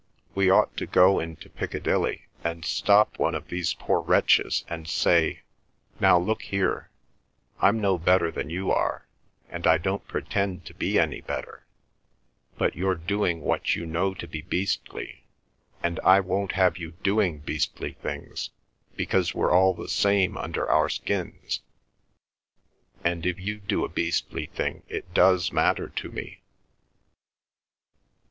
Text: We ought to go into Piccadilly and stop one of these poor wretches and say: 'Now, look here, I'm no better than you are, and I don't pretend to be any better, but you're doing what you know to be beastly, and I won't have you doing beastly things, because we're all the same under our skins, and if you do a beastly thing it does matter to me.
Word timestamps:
We 0.33 0.49
ought 0.49 0.75
to 0.77 0.87
go 0.87 1.19
into 1.19 1.47
Piccadilly 1.47 2.25
and 2.43 2.65
stop 2.65 3.19
one 3.19 3.35
of 3.35 3.49
these 3.49 3.75
poor 3.75 4.01
wretches 4.01 4.65
and 4.67 4.87
say: 4.89 5.41
'Now, 5.99 6.17
look 6.17 6.41
here, 6.41 6.89
I'm 7.61 7.79
no 7.79 7.99
better 7.99 8.31
than 8.31 8.49
you 8.49 8.71
are, 8.71 9.05
and 9.47 9.67
I 9.67 9.77
don't 9.77 10.07
pretend 10.07 10.65
to 10.65 10.73
be 10.73 10.97
any 10.97 11.21
better, 11.21 11.67
but 12.57 12.75
you're 12.75 12.95
doing 12.95 13.41
what 13.41 13.75
you 13.75 13.85
know 13.85 14.15
to 14.15 14.27
be 14.27 14.41
beastly, 14.41 15.25
and 15.83 15.99
I 15.99 16.19
won't 16.19 16.53
have 16.53 16.79
you 16.79 16.93
doing 17.03 17.37
beastly 17.37 17.93
things, 17.93 18.49
because 18.95 19.35
we're 19.35 19.51
all 19.51 19.75
the 19.75 19.87
same 19.87 20.35
under 20.35 20.67
our 20.67 20.89
skins, 20.89 21.61
and 23.03 23.23
if 23.23 23.37
you 23.39 23.59
do 23.59 23.85
a 23.85 23.87
beastly 23.87 24.47
thing 24.47 24.81
it 24.89 25.13
does 25.13 25.51
matter 25.53 25.89
to 25.89 26.09
me. 26.09 26.41